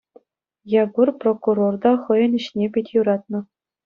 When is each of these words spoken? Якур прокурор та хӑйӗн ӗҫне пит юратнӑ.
Якур 0.83 1.07
прокурор 1.23 1.73
та 1.83 1.91
хӑйӗн 2.05 2.33
ӗҫне 2.39 2.67
пит 2.79 2.87
юратнӑ. 2.99 3.39